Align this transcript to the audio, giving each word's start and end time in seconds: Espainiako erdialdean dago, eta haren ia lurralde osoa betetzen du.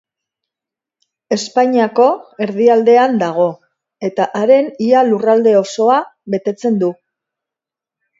Espainiako 1.35 2.07
erdialdean 2.45 3.13
dago, 3.23 3.45
eta 4.09 4.27
haren 4.39 4.71
ia 4.87 5.03
lurralde 5.11 5.53
osoa 5.61 5.99
betetzen 6.37 6.81
du. 6.85 6.91